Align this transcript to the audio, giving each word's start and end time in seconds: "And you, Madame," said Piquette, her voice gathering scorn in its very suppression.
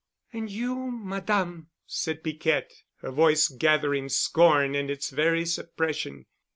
"And 0.33 0.49
you, 0.49 0.89
Madame," 0.91 1.67
said 1.85 2.23
Piquette, 2.23 2.73
her 3.01 3.11
voice 3.11 3.49
gathering 3.49 4.09
scorn 4.09 4.73
in 4.73 4.89
its 4.89 5.11
very 5.11 5.45
suppression. 5.45 6.25